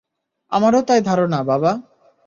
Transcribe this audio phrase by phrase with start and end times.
[0.51, 1.71] আমারও তাই ধারণা, বাবা।